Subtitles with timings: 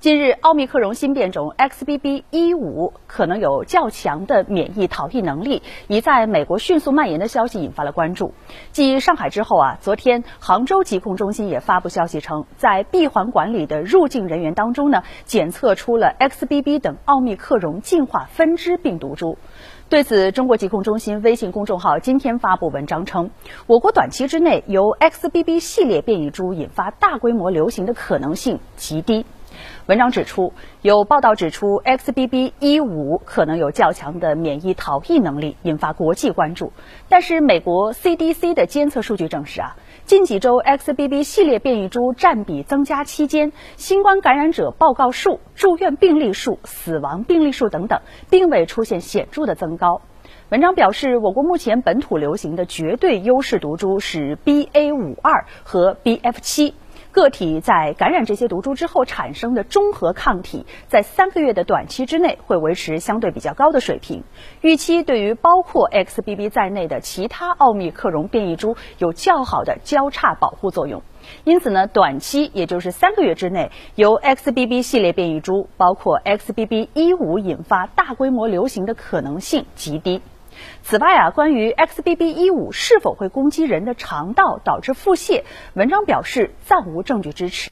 [0.00, 8.32] 近日，奥密克戎新变种 XBB.1.5 可能有较强的免疫逃逸能力，已在美国迅速蔓延的消息引发了关注。
[8.72, 19.36] 继上海之后啊，昨天杭州疾控中心也发布消息称，在闭环管理的入境人员当中呢，检测出了 XBB 等奥密克戎进化分支病毒株。
[19.90, 23.30] 对此，中国疾控中心微信公众号今天发布文章称，
[23.66, 29.26] 我国短期之内由 XBB 系列变异株引发大规模流行的可能性极低。
[29.86, 30.52] 文章指出，
[30.82, 36.72] 有报道指出 XBB.1.5 可能有较强的免疫逃逸能力，引发国际关注。
[37.08, 50.00] 但是，美国 CDC 的监测数据证实啊，近几周 XBB 系列变异株占比增加期间，新冠感染者报告数、住院病例数、死亡病例数等等，并未出现显著的增高。
[50.50, 56.72] 文章表示，我国目前本土流行的绝对优势毒株是 BA.5.2 和 BF.7。
[57.12, 64.22] 个体在感染这些毒株之后产生的中和抗体，在三个月的短期之内会维持相对比较高的水平。
[64.60, 71.02] 预期对于包括 XBB 在内的其他奥密克戎变异株有较好的交叉保护作用。
[71.44, 80.22] 因此呢，短期也就是三个月之内，由 XBB 系列变异株，包括 XBB.1.5 引发大规模流行的可能性极低。
[80.82, 87.70] 此外啊，关于 XBB.1.5 是否会攻击人的肠道导致腹泻，文章表示暂无证据支持。